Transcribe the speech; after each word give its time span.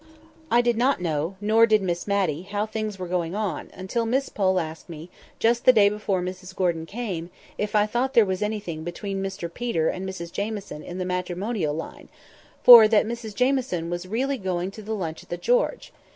I 0.49 0.61
did 0.61 0.77
not 0.77 0.99
know, 0.99 1.35
nor 1.39 1.67
did 1.67 1.83
Miss 1.83 2.07
Matty, 2.07 2.41
how 2.41 2.65
things 2.65 2.97
were 2.97 3.07
going 3.07 3.35
on, 3.35 3.69
until 3.71 4.03
Miss 4.07 4.29
Pole 4.29 4.59
asked 4.59 4.89
me, 4.89 5.11
just 5.37 5.63
the 5.63 5.71
day 5.71 5.89
before 5.89 6.23
Mrs 6.23 6.55
Gordon 6.55 6.87
came, 6.87 7.29
if 7.59 7.75
I 7.75 7.85
thought 7.85 8.15
there 8.15 8.25
was 8.25 8.41
anything 8.41 8.83
between 8.83 9.21
Mr 9.21 9.47
Peter 9.53 9.89
and 9.89 10.03
Mrs 10.09 10.31
Jamieson 10.31 10.81
in 10.81 10.97
the 10.97 11.05
matrimonial 11.05 11.75
line, 11.75 12.09
for 12.63 12.87
that 12.87 13.05
Mrs 13.05 13.35
Jamieson 13.35 13.91
was 13.91 14.07
really 14.07 14.39
going 14.39 14.71
to 14.71 14.81
the 14.81 14.95
lunch 14.95 15.21
at 15.21 15.29
the 15.29 15.37
"George." 15.37 15.93